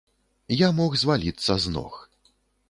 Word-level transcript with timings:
Я 0.59 0.69
мог 0.79 0.95
зваліцца 1.01 1.59
з 1.67 1.75
ног. 1.77 2.01